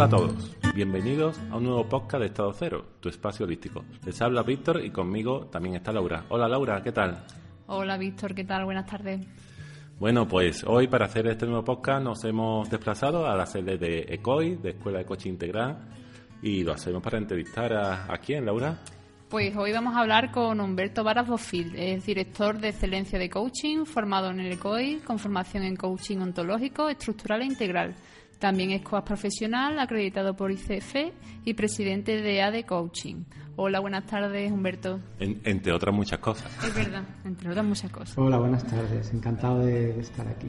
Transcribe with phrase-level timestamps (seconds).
[0.00, 3.84] Hola a todos, bienvenidos a un nuevo podcast de Estado Cero, tu espacio holístico.
[4.06, 6.24] Les habla Víctor y conmigo también está Laura.
[6.30, 7.22] Hola Laura, ¿qué tal?
[7.66, 8.64] Hola Víctor, ¿qué tal?
[8.64, 9.20] Buenas tardes.
[9.98, 14.06] Bueno, pues hoy para hacer este nuevo podcast nos hemos desplazado a la sede de
[14.08, 15.76] ECOI, de Escuela de Coche Integral,
[16.40, 18.78] y lo hacemos para entrevistar a, a quién, Laura.
[19.28, 23.84] Pues hoy vamos a hablar con Humberto Varas Bofil, es director de excelencia de coaching,
[23.84, 27.94] formado en el ECOI, con formación en coaching ontológico, estructural e integral.
[28.40, 30.94] También es coach profesional, acreditado por ICF
[31.44, 33.24] y presidente de ADE Coaching.
[33.56, 34.98] Hola, buenas tardes, Humberto.
[35.18, 36.50] En- entre otras muchas cosas.
[36.64, 38.16] Es verdad, entre otras muchas cosas.
[38.16, 39.12] Hola, buenas tardes.
[39.12, 40.46] Encantado de, de estar aquí.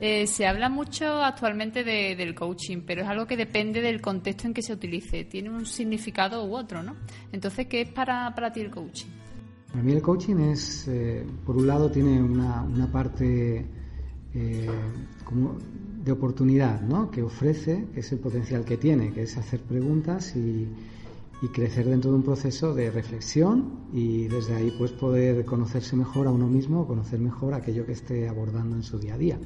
[0.00, 4.46] Eh, se habla mucho actualmente de- del coaching, pero es algo que depende del contexto
[4.46, 5.24] en que se utilice.
[5.24, 6.94] Tiene un significado u otro, ¿no?
[7.32, 9.08] Entonces, ¿qué es para, para ti el coaching?
[9.70, 13.66] Para mí el coaching es, eh, por un lado, tiene una, una parte
[14.34, 14.68] eh,
[15.24, 15.56] como
[16.04, 17.10] de oportunidad, ¿no?
[17.10, 20.68] Que ofrece, que es el potencial que tiene, que es hacer preguntas y,
[21.42, 26.26] y crecer dentro de un proceso de reflexión y desde ahí pues poder conocerse mejor
[26.26, 29.38] a uno mismo, conocer mejor aquello que esté abordando en su día a día.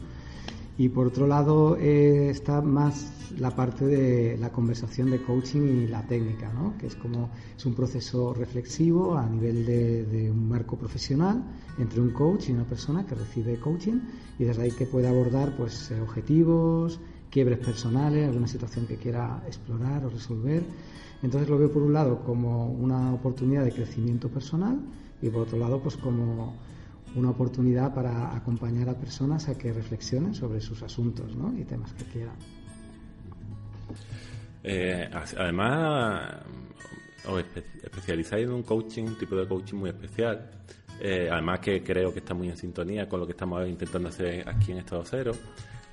[0.78, 5.86] Y por otro lado eh, está más la parte de la conversación de coaching y
[5.88, 6.78] la técnica, ¿no?
[6.78, 11.42] que es como es un proceso reflexivo a nivel de, de un marco profesional
[11.78, 14.00] entre un coach y una persona que recibe coaching
[14.38, 19.42] y desde ahí que puede abordar pues eh, objetivos, quiebres personales, alguna situación que quiera
[19.46, 20.62] explorar o resolver.
[21.22, 24.78] Entonces lo veo por un lado como una oportunidad de crecimiento personal
[25.20, 26.54] y por otro lado pues como
[27.14, 31.52] una oportunidad para acompañar a personas a que reflexionen sobre sus asuntos ¿no?
[31.58, 32.36] y temas que quieran.
[34.62, 36.36] Eh, además,
[37.26, 40.50] os espe- especializáis en un coaching, un tipo de coaching muy especial.
[41.00, 44.48] Eh, además que creo que está muy en sintonía con lo que estamos intentando hacer
[44.48, 45.32] aquí en Estado Cero.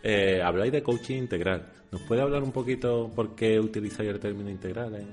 [0.02, 1.68] Eh, habláis de coaching integral.
[1.92, 5.06] ¿Nos puede hablar un poquito por qué utilizáis el término integral?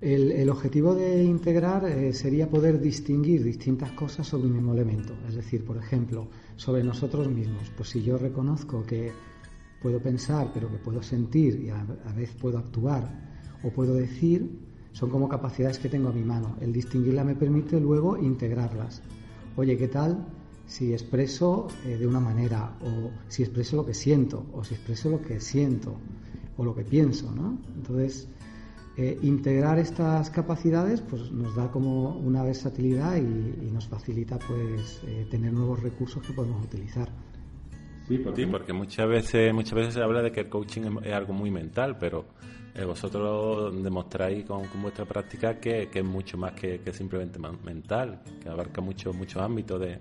[0.00, 5.14] El, objetivo de integrar eh, sería poder distinguir distintas cosas sobre un mismo elemento.
[5.26, 7.70] Es decir, por ejemplo, sobre nosotros mismos.
[7.76, 9.10] Pues si yo reconozco que
[9.82, 13.08] puedo pensar, pero que puedo sentir y a la vez puedo actuar
[13.64, 14.48] o puedo decir,
[14.92, 16.56] son como capacidades que tengo a mi mano.
[16.60, 19.02] El distinguirlas me permite luego integrarlas.
[19.56, 20.26] Oye, ¿qué tal
[20.64, 25.10] si expreso eh, de una manera o si expreso lo que siento o si expreso
[25.10, 25.96] lo que siento
[26.56, 27.58] o lo que pienso, ¿no?
[27.74, 28.28] Entonces,
[28.98, 35.00] eh, integrar estas capacidades pues nos da como una versatilidad y, y nos facilita pues
[35.06, 37.08] eh, tener nuevos recursos que podemos utilizar.
[38.08, 41.32] Sí, porque muchas veces, muchas veces se habla de que el coaching es, es algo
[41.32, 42.24] muy mental, pero
[42.74, 47.38] eh, vosotros demostráis con, con vuestra práctica que, que es mucho más que, que simplemente
[47.38, 49.98] mental, que abarca muchos muchos ámbitos de,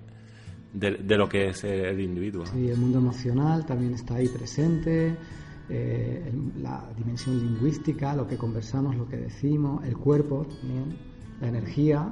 [0.74, 2.46] de, de lo que es el individuo.
[2.56, 5.16] Y el mundo emocional también está ahí presente,
[5.70, 10.96] eh, la dimensión lingüística, lo que conversamos, lo que decimos, el cuerpo también,
[11.42, 12.10] la energía.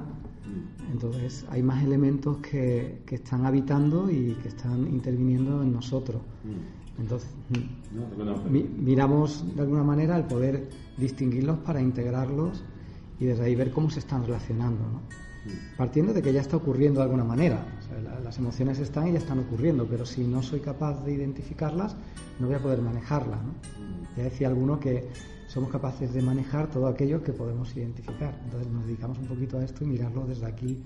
[0.92, 6.22] Entonces hay más elementos que, que están habitando y que están interviniendo en nosotros.
[6.98, 7.54] Entonces mm,
[8.50, 12.62] mi- miramos de alguna manera el poder distinguirlos para integrarlos
[13.18, 14.80] y desde ahí ver cómo se están relacionando.
[14.80, 15.00] ¿no?
[15.76, 17.64] Partiendo de que ya está ocurriendo de alguna manera.
[18.22, 21.96] Las emociones están y ya están ocurriendo, pero si no soy capaz de identificarlas,
[22.38, 23.42] no voy a poder manejarlas.
[23.42, 23.54] ¿no?
[24.16, 25.08] Ya decía alguno que
[25.46, 28.38] somos capaces de manejar todo aquello que podemos identificar.
[28.44, 30.82] Entonces nos dedicamos un poquito a esto y mirarlo desde aquí.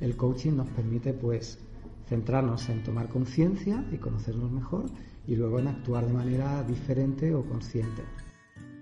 [0.00, 1.58] El coaching nos permite pues
[2.08, 4.86] centrarnos en tomar conciencia y conocernos mejor
[5.26, 8.02] y luego en actuar de manera diferente o consciente.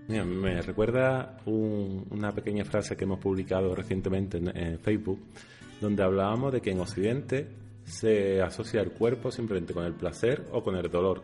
[0.08, 5.20] Mira, me recuerda un- una pequeña frase que hemos publicado recientemente en, Facebook,
[5.80, 7.46] donde hablábamos de que en Occidente
[7.84, 11.22] se asocia el cuerpo simplemente con el placer o con el dolor.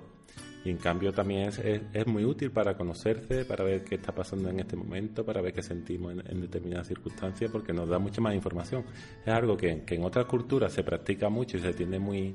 [0.67, 4.13] Y en cambio también es, es- es muy útil para conocerse, para ver qué está
[4.13, 7.99] pasando en este momento, para ver qué sentimos en, en determinadas circunstancias, porque nos da
[7.99, 8.85] mucha más información.
[9.25, 12.35] Es algo que, que en otras culturas se practica mucho y se tiene muy,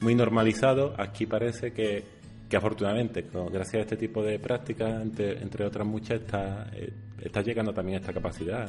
[0.00, 0.94] muy normalizado.
[0.98, 2.02] Aquí parece que
[2.48, 7.74] que afortunadamente, gracias a este tipo de prácticas, entre, otras muchas, está, eh, está llegando
[7.74, 8.68] también a esta capacidad.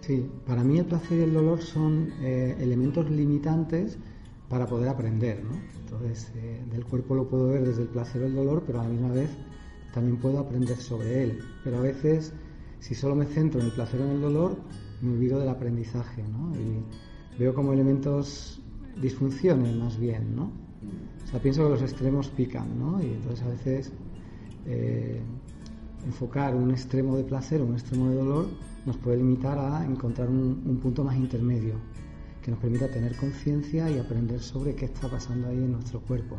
[0.00, 3.98] Sí, para mí el placer y el dolor son eh, elementos limitantes
[4.48, 5.58] para poder aprender, ¿no?
[5.80, 8.84] Entonces, eh, del cuerpo lo puedo ver desde el placer o el dolor, pero a
[8.84, 9.30] la misma vez
[9.92, 11.40] también puedo aprender sobre él.
[11.64, 12.32] Pero a veces,
[12.78, 14.56] si solo me centro en el placer o en el dolor,
[15.00, 16.52] me olvido del aprendizaje, ¿no?
[16.54, 18.62] Y veo como elementos
[19.00, 20.65] disfunciones más bien, ¿no?
[21.24, 23.02] O sea, pienso que los extremos pican, ¿no?
[23.02, 23.92] Y entonces a veces
[24.66, 25.20] eh,
[26.06, 28.46] enfocar un extremo de placer o un extremo de dolor
[28.84, 31.74] nos puede limitar a encontrar un, punto más intermedio
[32.42, 36.38] que nos permita tener conciencia y aprender sobre qué está pasando ahí en nuestro cuerpo.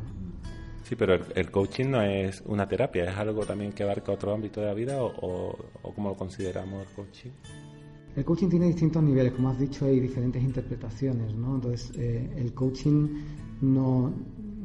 [0.84, 4.62] Sí, pero el, coaching no es una terapia, es algo también que abarca otro ámbito
[4.62, 5.50] de la vida o,
[5.82, 7.32] o, cómo lo consideramos el coaching.
[8.16, 11.56] El coaching tiene distintos niveles, como has dicho, hay diferentes interpretaciones, ¿no?
[11.56, 13.10] Entonces, eh, el coaching
[13.62, 14.14] no,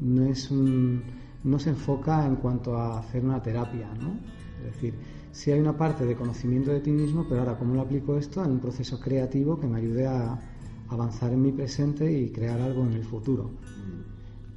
[0.03, 1.03] no es un,
[1.45, 4.17] no se enfoca en cuanto a hacer una terapia, ¿no?
[4.59, 4.95] Es decir,
[5.31, 8.45] sí hay una parte de conocimiento de ti mismo, pero ahora, ¿cómo lo aplico esto
[8.45, 10.39] en un proceso creativo que me ayude a
[10.89, 13.51] avanzar en mi presente y crear algo en el futuro?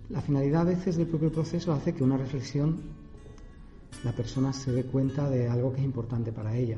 [0.09, 2.77] La finalidad a veces del propio proceso hace que una reflexión
[4.03, 6.77] la persona se dé cuenta de algo que es importante para ella.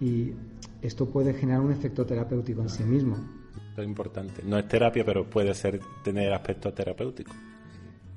[0.00, 0.32] Y
[0.82, 3.16] esto puede generar un efecto terapéutico en sí mismo.
[3.78, 4.42] Es importante.
[4.44, 7.36] No es terapia, pero puede ser tener aspectos terapéuticos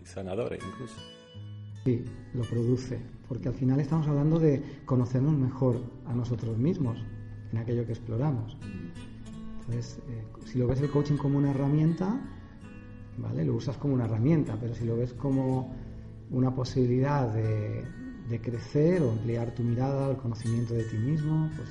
[0.02, 0.96] y sanadores incluso.
[1.84, 2.04] Sí,
[2.34, 6.98] lo produce, porque al final estamos hablando de conocernos mejor a nosotros mismos
[7.52, 8.58] en aquello que exploramos.
[9.60, 12.19] Entonces, eh, si lo ves el coaching como una herramienta,
[13.18, 13.46] ¿vale?
[13.46, 15.75] Lo usas como una herramienta, pero si lo ves como
[16.31, 17.86] una posibilidad de,
[18.42, 21.68] crecer o ampliar tu mirada al conocimiento de ti mismo, pues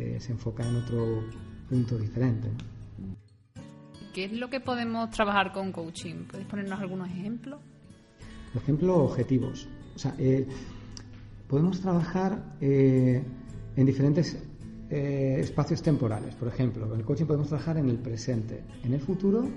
[0.00, 1.22] eh, se enfoca en otro
[1.68, 2.48] punto diferente.
[4.14, 6.26] ¿Qué es lo que podemos trabajar con coaching?
[6.30, 7.58] ¿Puedes ponernos algunos ejemplos?
[8.52, 9.66] Por ejemplo, objetivos.
[9.96, 10.46] O sea, eh,
[11.48, 13.24] podemos trabajar eh,
[13.74, 14.38] en diferentes
[14.88, 16.32] eh, espacios temporales.
[16.36, 19.48] Por ejemplo, con el coaching podemos trabajar en el presente, en el futuro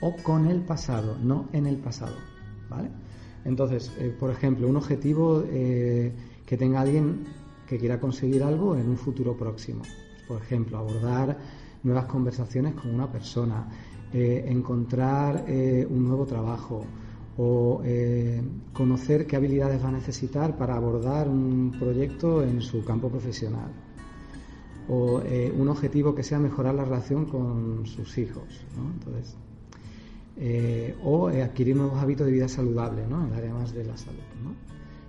[0.00, 2.16] o con el pasado, no en el pasado.
[2.68, 2.90] ¿Vale?
[3.44, 7.24] Entonces, por ejemplo, un objetivo que tenga alguien
[7.68, 9.82] que quiera conseguir algo en un futuro próximo.
[10.26, 11.38] Por ejemplo, abordar
[11.82, 13.68] nuevas conversaciones con una persona,
[14.12, 16.84] encontrar un nuevo trabajo,
[17.42, 18.42] o eh,
[18.74, 23.70] conocer qué habilidades va a necesitar para abordar un proyecto en su campo profesional
[24.88, 28.44] o eh, un objetivo que sea mejorar la relación con sus hijos
[28.76, 29.36] entonces
[30.36, 33.24] eh, o adquirir nuevos hábitos de vida saludable ¿no?
[33.24, 34.20] en el área más de la salud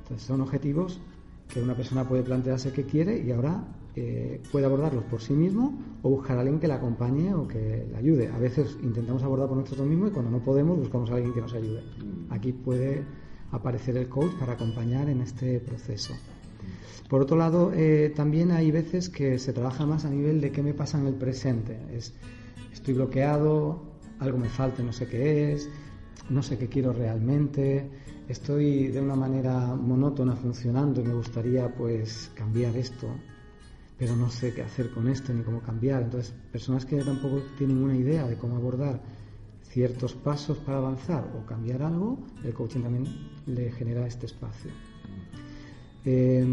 [0.04, 1.02] entonces son objetivos
[1.50, 3.62] que una persona puede plantearse que quiere y ahora
[3.96, 7.86] eh, puede abordarlos por sí mismo o buscar a alguien que la acompañe o que
[7.92, 8.28] le ayude.
[8.30, 11.42] A veces intentamos abordar por nosotros mismos y cuando no podemos buscamos a alguien que
[11.42, 11.82] nos ayude.
[11.82, 12.32] Mm.
[12.32, 13.04] Aquí puede
[13.52, 16.14] aparecer el coach para acompañar en este proceso.
[17.10, 20.64] Por otro lado, eh, también hay veces que se trabaja más a nivel de qué
[20.64, 21.78] me pasa en el presente.
[21.92, 22.14] Es,
[22.72, 23.84] estoy bloqueado,
[24.20, 25.70] algo me falta, no sé qué es,
[26.30, 27.90] no sé qué quiero realmente,
[28.30, 33.08] estoy de una manera monótona funcionando y me gustaría pues cambiar esto
[34.02, 36.02] pero no sé qué hacer con esto ni cómo cambiar.
[36.02, 39.00] Entonces, personas que tampoco tienen una idea de cómo abordar
[39.62, 43.06] ciertos pasos para avanzar o cambiar algo, el coaching también
[43.46, 44.72] le genera este espacio.
[46.04, 46.44] Eh,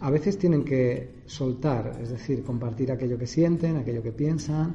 [0.00, 4.74] a veces tienen que soltar, es decir, compartir aquello que sienten, aquello que piensan,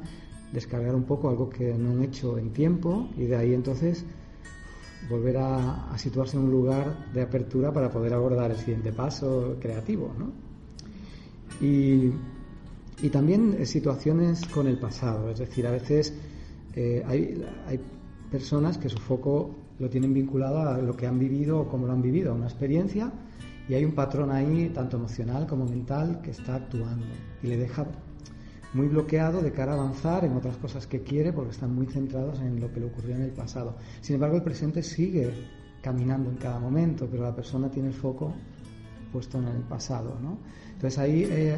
[0.54, 4.06] descargar un poco algo que no han hecho en tiempo y de ahí entonces
[5.10, 9.58] volver a, a situarse en un lugar de apertura para poder abordar el siguiente paso
[9.60, 10.16] creativo.
[10.18, 10.51] ¿no?
[11.60, 12.12] Y,
[13.02, 16.14] y también eh, situaciones con el pasado, es decir, a veces
[16.76, 17.80] eh, hay, hay
[18.30, 21.94] personas que su foco lo tienen vinculado a lo que han vivido o cómo lo
[21.94, 23.12] han vivido, a una experiencia,
[23.68, 27.06] y hay un patrón ahí, tanto emocional como mental, que está actuando
[27.42, 27.86] y le deja
[28.74, 32.40] muy bloqueado de cara a avanzar en otras cosas que quiere porque están muy centrados
[32.40, 33.76] en lo que le ocurrió en el pasado.
[34.02, 35.32] Sin embargo, el presente sigue
[35.82, 38.34] caminando en cada momento, pero la persona tiene el foco
[39.12, 40.18] puesto en el pasado.
[40.22, 40.38] ¿no?
[40.74, 41.58] Entonces ahí eh,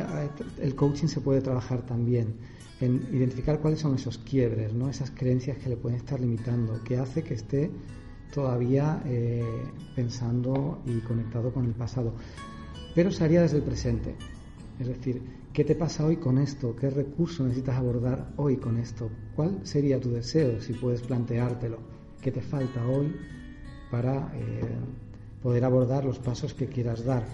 [0.61, 2.35] el coaching se puede trabajar también
[2.81, 4.89] en identificar cuáles son esos quiebres, ¿no?
[4.89, 7.71] esas creencias que le pueden estar limitando, que hace que esté
[8.33, 9.45] todavía eh,
[9.95, 12.13] pensando y conectado con el pasado.
[12.95, 14.15] Pero se haría desde el presente.
[14.79, 15.21] Es decir,
[15.53, 16.75] ¿qué te pasa hoy con esto?
[16.75, 19.09] ¿Qué recurso necesitas abordar hoy con esto?
[19.35, 21.77] ¿Cuál sería tu deseo si puedes planteártelo?
[22.21, 23.15] ¿Qué te falta hoy
[23.91, 24.61] para eh,
[25.43, 27.25] poder abordar los pasos que quieras dar.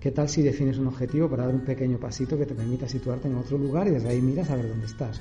[0.00, 3.28] ¿Qué tal si defines un objetivo para dar un pequeño pasito que te permita situarte
[3.28, 5.20] en otro lugar y desde ahí miras a ver dónde estás?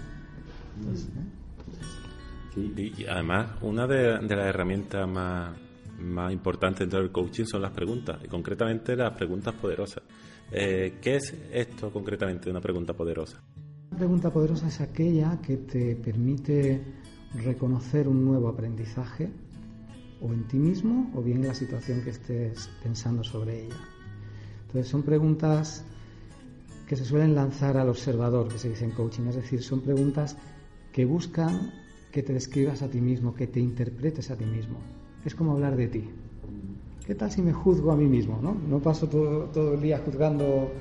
[2.56, 2.94] ¿eh?
[2.98, 5.56] y además, una de, las herramientas más,
[6.00, 10.04] más importantes dentro del coaching son las preguntas, y concretamente las preguntas poderosas.
[10.52, 13.40] Eh, ¿Qué es esto concretamente, una pregunta poderosa?
[13.92, 16.82] Una pregunta poderosa es aquella que te permite
[17.36, 19.30] reconocer un nuevo aprendizaje
[20.22, 23.78] o en ti mismo o bien en la situación que estés pensando sobre ella.
[24.68, 25.84] Entonces son preguntas
[26.88, 30.36] que se suelen lanzar al observador, que se dice en coaching, es decir, son preguntas
[30.92, 31.72] que buscan
[32.12, 34.80] que te describas a ti mismo, que te interpretes a ti mismo.
[35.24, 36.10] Es como hablar de ti.
[37.06, 38.40] ¿Qué tal si me juzgo a mí mismo?
[38.42, 40.72] No, no paso todo, todo el día juzgando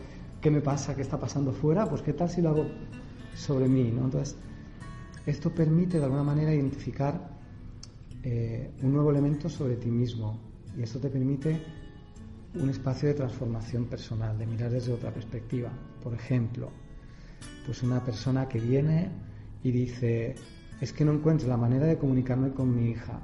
[0.41, 2.67] qué me pasa, qué está pasando fuera, pues qué tal si lo hago
[3.35, 3.89] sobre mí.
[3.89, 4.37] Entonces,
[5.27, 7.38] esto permite de alguna manera identificar
[8.23, 10.41] eh, un nuevo elemento sobre ti mismo
[10.77, 11.61] y esto te permite
[12.55, 15.71] un espacio de transformación personal, de mirar desde otra perspectiva.
[16.03, 16.71] Por ejemplo,
[17.67, 19.11] pues una persona que viene
[19.63, 20.35] y dice,
[20.81, 23.21] es que no encuentro la manera de comunicarme con mi hija.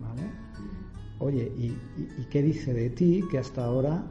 [0.00, 0.22] ¿Vale?
[1.18, 1.74] Oye, ¿y,
[2.30, 4.04] qué dice de ti que hasta ahora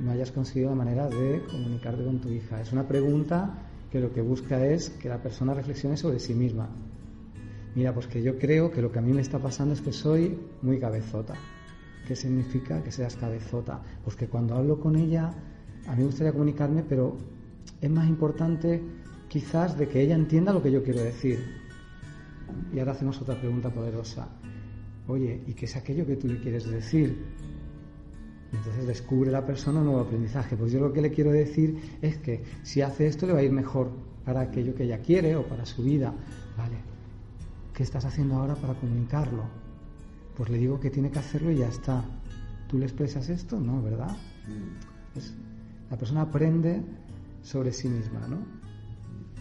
[0.00, 2.60] no hayas conseguido la manera de comunicarte con tu hija?
[2.60, 6.68] Es una pregunta que lo que busca es que la persona reflexione sobre sí misma.
[7.76, 9.92] Mira, pues que yo creo que lo que a mí me está pasando es que
[9.92, 11.34] soy muy cabezota.
[12.08, 13.82] ¿Qué significa que seas cabezota?
[14.02, 15.30] Pues que cuando hablo con ella,
[15.86, 17.18] a mí me gustaría comunicarme, pero
[17.82, 18.82] es más importante
[19.28, 21.38] quizás de que ella entienda lo que yo quiero decir.
[22.72, 24.26] Y ahora hacemos otra pregunta poderosa.
[25.06, 27.26] Oye, ¿y qué es aquello que tú le quieres decir?
[28.52, 30.56] Y entonces descubre la persona un nuevo aprendizaje.
[30.56, 33.42] Pues yo lo que le quiero decir es que si hace esto le va a
[33.42, 33.90] ir mejor
[34.24, 36.14] para aquello que ella quiere o para su vida.
[36.56, 36.95] Vale,
[37.76, 39.44] ¿qué estás haciendo ahora para comunicarlo?
[40.34, 42.02] Pues le digo que tiene que hacerlo y ya está.
[42.68, 43.60] ¿Tú le expresas esto?
[43.60, 44.16] No, ¿verdad?
[45.12, 45.34] Pues
[45.90, 46.82] la persona aprende
[47.42, 48.38] sobre sí misma, ¿no?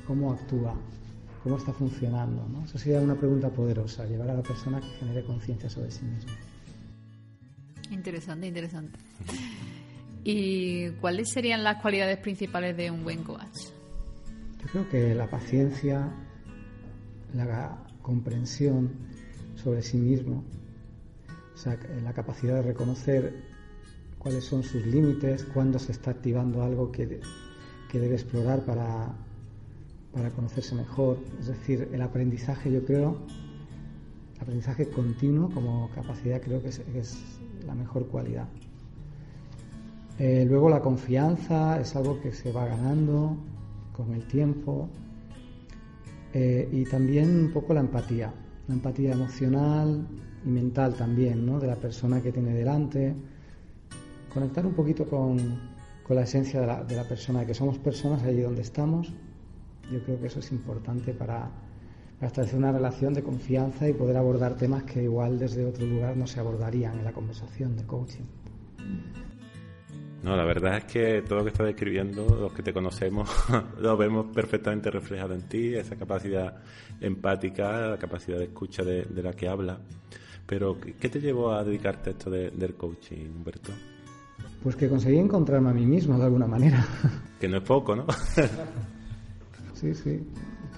[0.05, 0.75] Cómo actúa,
[1.43, 2.45] cómo está funcionando.
[2.49, 2.65] ¿no?
[2.65, 6.03] Eso sería una pregunta poderosa, llevar a la persona a que genere conciencia sobre sí
[6.03, 6.33] misma.
[7.89, 8.99] Interesante, interesante.
[10.25, 13.71] ¿Y cuáles serían las cualidades principales de un buen coach?
[14.61, 16.11] Yo creo que la paciencia,
[17.33, 18.91] la comprensión
[19.55, 20.43] sobre sí mismo,
[21.53, 23.33] o sea, la capacidad de reconocer
[24.19, 27.19] cuáles son sus límites, cuándo se está activando algo que,
[27.89, 29.15] que debe explorar para
[30.15, 31.17] para conocerse mejor.
[31.39, 33.17] Es decir, el aprendizaje, yo creo,
[34.39, 38.47] aprendizaje continuo como capacidad creo que es, la mejor cualidad.
[40.17, 43.35] Eh, luego la confianza es algo que se va ganando
[43.91, 44.89] con el tiempo
[46.35, 48.31] eh, y también un poco la empatía,
[48.67, 50.07] la empatía emocional
[50.45, 51.59] y mental también, ¿no?
[51.59, 53.15] De la persona que tiene delante.
[54.31, 55.37] Conectar un poquito con,
[56.03, 59.11] con la esencia de la, de la persona, que somos personas allí donde estamos
[59.91, 61.49] yo creo que eso es importante para,
[62.21, 66.25] establecer una relación de confianza y poder abordar temas que igual desde otro lugar no
[66.25, 68.23] se abordarían en la conversación de coaching.
[70.25, 73.29] No, la verdad es que todo lo que estás describiendo, los que te conocemos,
[73.79, 76.63] lo vemos perfectamente reflejado en ti, esa capacidad
[76.99, 79.77] empática, la capacidad de escucha de, la que habla.
[80.47, 83.71] Pero, ¿qué te llevó a dedicarte a esto del coaching, Humberto?
[84.63, 86.83] Pues que conseguí encontrarme a mí mismo de alguna manera.
[87.39, 88.07] Que no es poco, ¿no?
[89.75, 90.25] Sí, sí,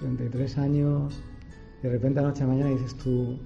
[0.00, 1.22] 33 años,
[1.82, 3.38] de repente a noche a mañana dices tú,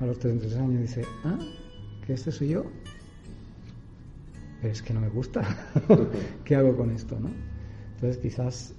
[0.00, 1.38] a los 33 años, dices, ah,
[2.04, 2.64] que este soy yo.
[4.62, 5.42] Pero es que no me gusta.
[6.44, 7.18] ¿Qué hago con esto?
[7.18, 7.28] ¿no?
[7.96, 8.74] Entonces quizás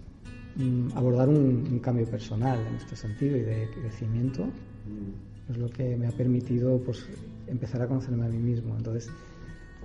[0.55, 4.47] mm, abordar un, cambio personal en este sentido y de crecimiento
[5.49, 7.05] es lo que me ha permitido pues,
[7.47, 8.75] empezar a conocerme a mí mismo.
[8.77, 9.11] Entonces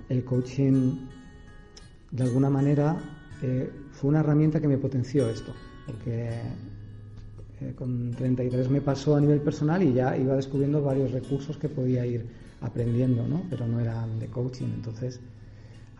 [0.07, 0.95] el coaching
[2.11, 2.97] de alguna manera
[3.43, 5.53] eh, fue una herramienta que me potenció esto
[5.85, 6.29] porque
[7.61, 11.67] eh, con 33 me pasó a nivel personal y ya iba descubriendo varios recursos que
[11.67, 12.25] podía ir
[12.61, 13.43] aprendiendo, ¿no?
[13.49, 14.67] pero no eran de coaching.
[14.75, 15.19] Entonces,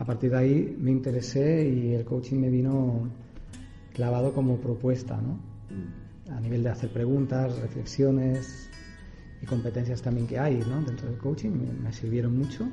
[0.00, 3.10] a partir de ahí me interesé y el coaching me vino
[3.92, 5.38] clavado como propuesta, ¿no?
[6.34, 8.70] a nivel de hacer preguntas, reflexiones
[9.42, 10.80] y competencias también que hay ¿no?
[10.82, 11.50] dentro del coaching,
[11.82, 12.66] me sirvieron mucho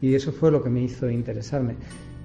[0.00, 1.76] y eso fue lo que me hizo interesarme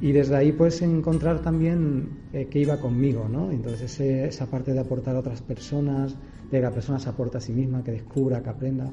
[0.01, 3.51] y desde ahí pues encontrar también eh, que iba conmigo, ¿no?
[3.51, 6.15] Entonces esa parte de aportar a otras personas,
[6.51, 8.91] de que la persona se aporte a sí misma, que descubra, que aprenda,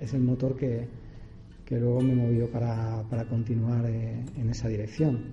[0.00, 0.88] es el motor que,
[1.70, 5.30] que luego me movió para, para continuar eh, en esa dirección.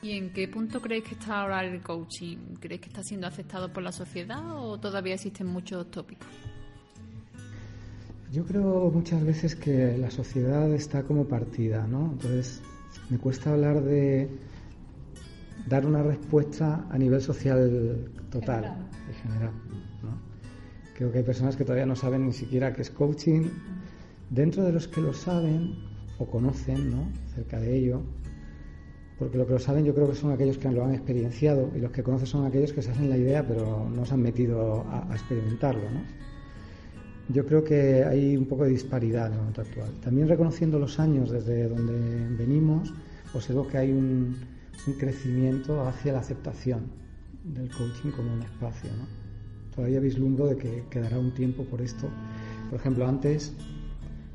[0.00, 2.56] ¿Y en qué punto crees que está ahora el coaching?
[2.58, 6.26] ¿Crees que está siendo aceptado por la sociedad o todavía existen muchos tópicos?
[8.32, 12.12] Yo creo muchas veces que la sociedad está como partida, ¿no?
[12.12, 12.62] Entonces,
[13.10, 14.30] me cuesta hablar de
[15.66, 19.52] dar una respuesta a nivel social total, en general.
[20.02, 20.18] ¿no?
[20.94, 23.50] Creo que hay personas que todavía no saben ni siquiera qué es coaching
[24.30, 25.74] Dentro de los que lo saben
[26.18, 27.08] o conocen, ¿no?
[27.34, 28.02] Cerca de ello,
[29.18, 31.80] porque lo que lo saben yo creo que son aquellos que lo han experienciado y
[31.80, 34.86] los que conocen son aquellos que se hacen la idea pero no se han metido
[34.90, 36.02] a, experimentarlo, ¿no?
[37.30, 39.90] Yo creo que hay un poco de disparidad en el momento actual.
[40.02, 42.94] También reconociendo los años desde donde venimos,
[43.34, 44.34] observo que hay un,
[44.86, 46.86] un crecimiento hacia la aceptación
[47.44, 48.88] del coaching como un espacio.
[48.96, 49.06] ¿no?
[49.74, 52.08] Todavía vislumbro de que quedará un tiempo por esto.
[52.70, 53.52] Por ejemplo, antes,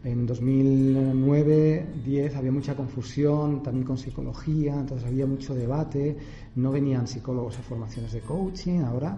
[0.04, 6.18] en 2009-10, había mucha confusión también con psicología, entonces había mucho debate,
[6.56, 9.18] no venían psicólogos a formaciones de coaching, ahora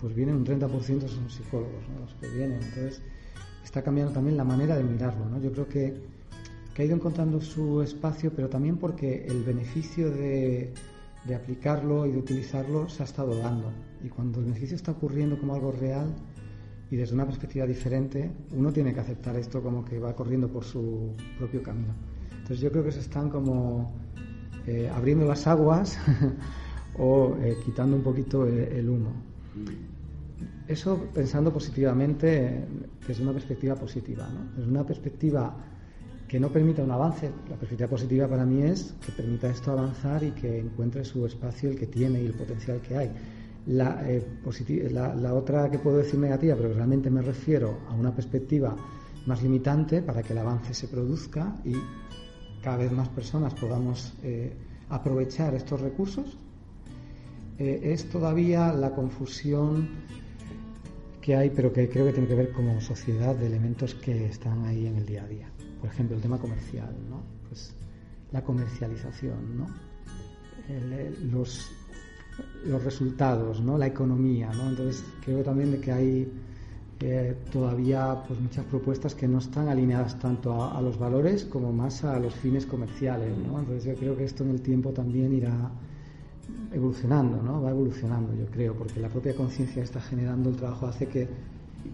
[0.00, 3.02] pues vienen un 30% son psicólogos los que vienen, entonces
[3.64, 5.28] está cambiando también la manera de mirarlo.
[5.28, 5.40] ¿no?
[5.40, 6.12] Yo creo que
[6.74, 10.72] que ha ido encontrando su espacio, pero también porque el beneficio de,
[11.34, 13.70] aplicarlo y de utilizarlo se ha estado dando.
[14.02, 16.14] Y cuando el beneficio está ocurriendo como algo real
[16.92, 20.62] y desde una perspectiva diferente, uno tiene que aceptar esto como que va corriendo por
[20.62, 21.94] su propio camino.
[22.32, 23.94] Entonces yo creo que se están como
[24.66, 25.98] eh, abriendo las aguas
[26.98, 29.10] o eh, quitando un poquito el, el, humo.
[30.68, 32.62] Eso pensando positivamente
[33.08, 34.28] desde una perspectiva positiva.
[34.28, 34.54] ¿no?
[34.54, 35.56] Desde una perspectiva
[36.28, 37.30] que no permita un avance.
[37.48, 41.70] La perspectiva positiva para mí es que permita esto avanzar y que encuentre su espacio
[41.70, 43.10] el que tiene y el potencial que hay.
[43.66, 44.26] La, eh,
[44.90, 48.74] la, otra que puedo decir negativa, pero realmente me refiero a una perspectiva
[49.26, 51.74] más limitante para que el avance se produzca y
[52.60, 54.52] cada vez más personas podamos eh,
[54.88, 56.36] aprovechar estos recursos,
[57.58, 59.88] eh, es todavía la confusión
[61.20, 64.64] que hay, pero que creo que tiene que ver como sociedad de elementos que están
[64.64, 65.52] ahí en el día a día
[65.82, 67.24] por ejemplo, el tema comercial, ¿no?
[67.48, 67.74] Pues
[68.30, 69.66] la comercialización, ¿no?
[71.32, 71.72] los,
[72.64, 73.76] los resultados, ¿no?
[73.78, 74.68] La economía, ¿no?
[74.68, 76.32] Entonces creo también de que hay
[77.00, 82.04] eh, todavía pues muchas propuestas que no están alineadas tanto a, los valores como más
[82.04, 83.58] a los fines comerciales, ¿no?
[83.58, 85.70] Entonces yo creo que esto en el tiempo también irá
[86.72, 87.60] evolucionando, ¿no?
[87.60, 91.28] Va evolucionando, yo creo, porque la propia conciencia que está generando el trabajo hace que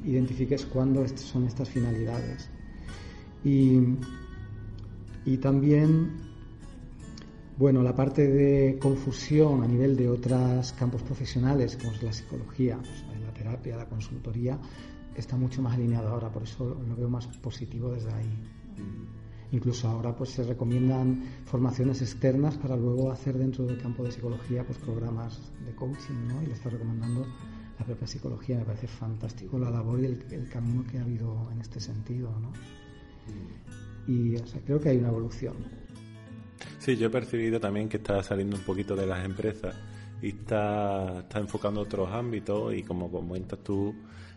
[0.05, 2.51] identifiques cuándo son estas finalidades.
[3.45, 3.97] Y,
[5.41, 6.11] también,
[7.59, 12.79] bueno, la parte de confusión a nivel de otros campos profesionales, como es la psicología,
[13.21, 14.57] la terapia, la consultoría,
[15.17, 18.31] está mucho más alineado ahora, por eso lo veo más positivo desde ahí.
[19.51, 24.65] Incluso ahora pues se recomiendan formaciones externas para luego hacer dentro del campo de psicología
[24.65, 26.41] pues programas de coaching, ¿no?
[26.43, 27.27] Y le está recomendando
[27.77, 28.59] la propia psicología.
[28.59, 32.31] Me parece fantástico la labor y el, el camino que ha habido en este sentido,
[32.39, 32.53] ¿no?
[34.07, 35.88] Y creo que hay una evolución.
[36.79, 39.75] Sí, yo he percibido también que está saliendo un poquito de las empresas
[40.23, 43.95] y está, está enfocando otros ámbitos y como comentas tú,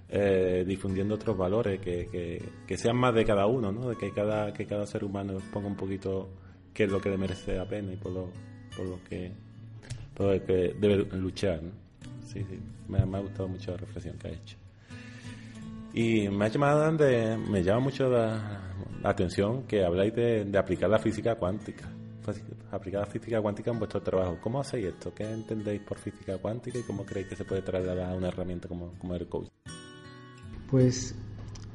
[0.09, 3.89] eh, difundiendo otros valores que, que, sean más de cada uno, ¿no?
[3.89, 6.29] de que cada, que cada ser humano ponga un poquito
[6.73, 8.29] qué es lo que le merece la pena y por lo,
[8.75, 9.31] por lo, que,
[10.13, 11.61] por lo que debe luchar.
[12.25, 14.57] Sí, sí, me, ha gustado mucho la reflexión que ha hecho.
[15.93, 16.91] Y me ha llamado
[17.49, 21.89] me llama mucho la, atención que habláis de, aplicar la física cuántica.
[22.71, 24.37] Aplicar la física cuántica en vuestro trabajo.
[24.41, 25.13] ¿Cómo hacéis esto?
[25.13, 28.67] ¿Qué entendéis por física cuántica y cómo creéis que se puede trasladar a una herramienta
[28.67, 29.47] como, el coach?
[30.69, 31.15] Pues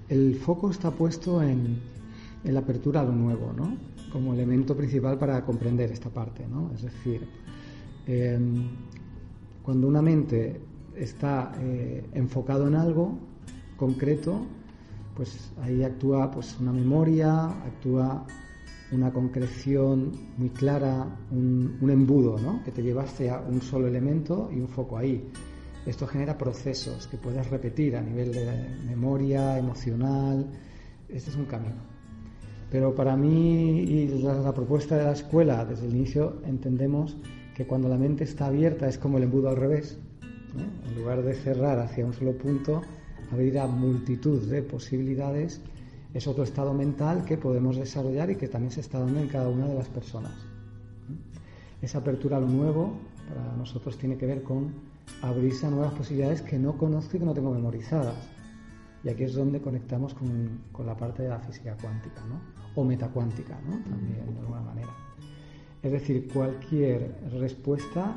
[0.09, 1.81] el foco está puesto en,
[2.45, 3.77] en, la apertura a lo nuevo, ¿no?
[4.13, 6.71] Como elemento principal para comprender esta parte, ¿no?
[6.75, 7.29] Es decir,
[8.07, 8.69] em,
[9.63, 10.61] cuando una mente
[10.95, 13.19] está eh, enfocado en algo,
[13.77, 14.47] concreto,
[15.15, 18.27] pues ahí actúa pues una memoria, actúa
[18.92, 22.62] una concreción muy clara, un, embudo, ¿no?
[22.64, 25.29] que te lleva hacia un solo elemento y un foco ahí.
[25.85, 30.46] Esto genera procesos que puedes repetir a nivel de memoria, emocional.
[31.09, 31.96] Este es un camino.
[32.70, 37.16] Pero para mí y la, propuesta de la escuela, desde el inicio entendemos
[37.55, 39.99] que cuando la mente está abierta es como el embudo al revés.
[40.88, 42.83] En lugar de cerrar hacia un solo punto,
[43.31, 45.61] abrir a multitud de posibilidades,
[46.16, 49.48] es otro estado mental que podemos desarrollar y que también se está dando en cada
[49.48, 50.33] una de las personas.
[51.83, 52.96] Esa apertura a lo nuevo
[53.29, 54.72] para nosotros tiene que ver con
[55.20, 58.16] abrirse a nuevas posibilidades que no conozco y que no tengo memorizadas.
[59.05, 62.40] Y aquí es donde conectamos con, con la parte de la física cuántica, ¿no?
[62.74, 63.76] O metacuántica, ¿no?
[63.85, 64.90] También de alguna manera.
[65.83, 68.14] Es decir, cualquier respuesta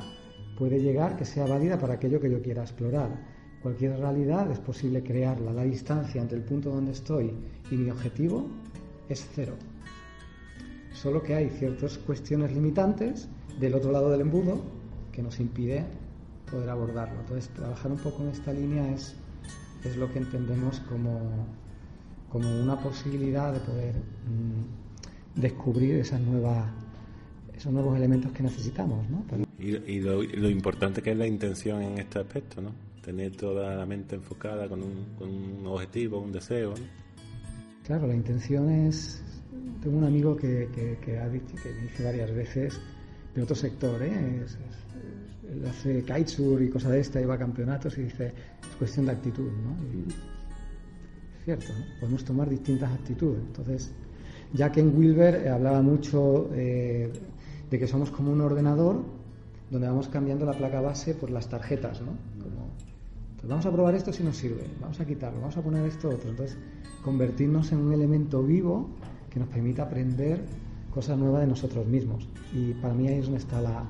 [0.58, 3.29] puede llegar que sea válida para aquello que yo quiera explorar
[3.62, 5.52] Cualquier realidad es posible crearla.
[5.52, 7.32] La distancia entre el punto donde estoy
[7.70, 8.46] y mi objetivo
[9.08, 9.54] es cero.
[10.92, 14.60] Solo que hay ciertas cuestiones limitantes del otro lado del embudo
[15.12, 15.84] que nos impide
[16.50, 17.20] poder abordarlo.
[17.20, 19.14] Entonces, trabajar un poco en esta línea es,
[19.84, 21.46] es lo que entendemos como
[22.30, 29.04] como una posibilidad de poder mm, descubrir esos nuevos elementos que necesitamos.
[29.10, 29.24] ¿no?
[29.58, 32.70] Y, lo, importante que es la intención en este aspecto, ¿no?
[33.02, 36.74] Tener toda la mente enfocada con un, objetivo, un deseo.
[37.84, 39.22] Claro, la intención es.
[39.82, 40.68] Tengo un amigo que,
[41.20, 42.80] ha dicho, que dice varias veces
[43.34, 44.44] de otro sector, ¿eh?
[45.50, 48.32] él hace kitesurf y cosas de esta, lleva campeonatos y dice
[48.62, 49.76] es cuestión de actitud, ¿no?
[51.38, 53.40] es cierto, podemos tomar distintas actitudes.
[53.40, 53.92] Entonces,
[54.52, 57.10] Jack en Wilber hablaba mucho eh,
[57.70, 59.02] de que somos como un ordenador
[59.70, 62.12] donde vamos cambiando la placa base por las tarjetas, ¿no?
[63.48, 66.30] Vamos a probar esto si nos sirve, vamos a quitarlo, vamos a poner esto otro.
[66.30, 66.58] Entonces,
[67.02, 68.88] convertirnos en un elemento vivo
[69.30, 70.44] que nos permita aprender
[70.90, 72.28] cosas nuevas de nosotros mismos.
[72.52, 73.84] Y para mí ahí es donde está la,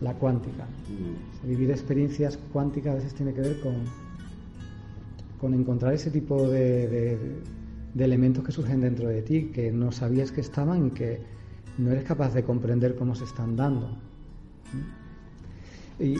[0.00, 0.64] la cuántica.
[0.64, 1.48] Mm.
[1.48, 3.74] vivir experiencias cuánticas a veces tiene que ver con,
[5.40, 7.18] con encontrar ese tipo de,
[7.94, 11.20] de elementos que surgen dentro de ti, que no sabías que estaban y que
[11.78, 13.96] no eres capaz de comprender cómo se están dando.
[15.98, 16.16] Y,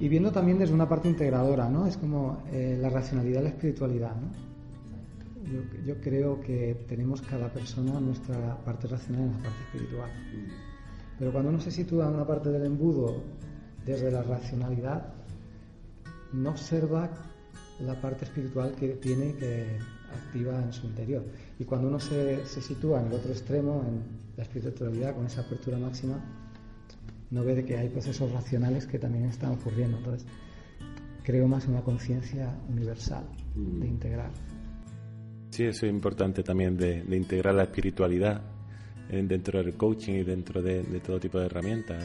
[0.00, 1.86] viendo también desde una parte integradora, ¿no?
[1.86, 4.54] Es como eh, la racionalidad y la espiritualidad, ¿no?
[5.84, 10.10] Yo, creo que tenemos cada persona nuestra parte racional y nuestra parte espiritual.
[11.18, 13.22] Pero cuando uno se sitúa en una parte del embudo
[13.84, 15.12] desde la racionalidad,
[16.32, 17.10] no observa
[17.78, 19.78] la parte espiritual que tiene que
[20.12, 21.24] activa en su interior.
[21.58, 24.02] Y cuando uno se, se sitúa en el otro extremo, en
[24.36, 26.24] la espiritualidad, con esa apertura máxima,
[27.30, 29.98] no ve de que hay procesos racionales que también están ocurriendo.
[29.98, 30.26] Entonces,
[31.22, 33.90] creo más en una conciencia universal, de mm.
[33.90, 34.30] integrar.
[35.50, 38.42] Sí, eso es importante también de, integrar la espiritualidad
[39.08, 42.02] dentro del coaching y dentro de, todo tipo de herramientas.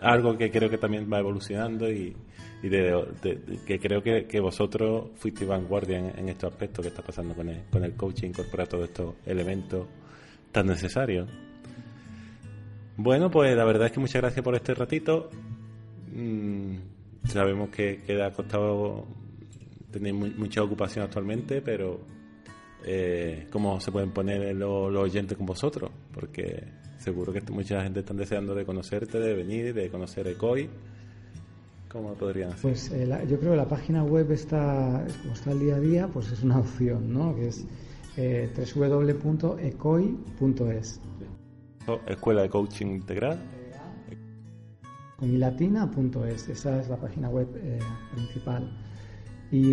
[0.00, 2.14] algo que creo que también va evolucionando y,
[2.62, 7.64] que creo que, vosotros fuisteis vanguardia en, en, estos aspectos que está pasando con el,
[7.64, 9.88] con el coaching, incorporar todos estos elementos
[10.52, 11.28] tan necesarios.
[12.96, 15.30] Bueno, pues la verdad es que muchas gracias por este ratito.
[16.14, 16.76] Mm,
[17.24, 19.06] sabemos que, que ha costado
[19.90, 22.00] tener mucha ocupación actualmente, pero
[22.84, 25.90] eh, ¿cómo se pueden poner los, oyentes con vosotros?
[26.12, 26.64] Porque
[26.98, 30.68] seguro que mucha gente está deseando de conocerte, de venir, de conocer ECOI.
[31.88, 32.62] ¿Cómo podrían hacer?
[32.62, 36.08] Pues eh, yo creo que la página web está, como está el día a día,
[36.08, 37.36] pues es una opción, ¿no?
[37.36, 37.66] Que es
[38.16, 40.20] eh, www.ecoi.es.
[42.06, 43.38] Escuela de Coaching Integral.
[45.20, 47.78] Unilatina.es, esa es la página web eh,
[48.14, 48.68] principal.
[49.50, 49.72] Y,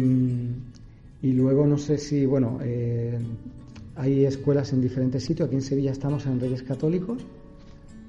[1.21, 3.17] y, luego no sé si, bueno, eh,
[3.95, 5.47] hay escuelas en diferentes sitios.
[5.47, 7.25] Aquí en Sevilla estamos en Reyes Católicos,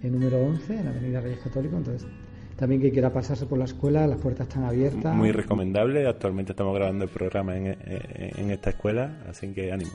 [0.02, 1.78] en número 11, en la Avenida Reyes Católicos.
[1.78, 2.08] Entonces,
[2.56, 5.16] también que quiera pasarse por la escuela, las puertas están abiertas.
[5.16, 6.06] Muy recomendable.
[6.06, 9.92] Actualmente estamos grabando el programa en, en esta escuela, así que ánimo.